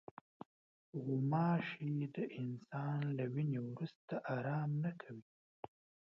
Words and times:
غوماشې 1.03 1.91
د 2.15 2.17
انسان 2.39 2.99
له 3.17 3.25
وینې 3.33 3.59
وروسته 3.67 4.13
آرام 4.35 4.69
نه 4.83 4.91
کوي. 5.01 5.25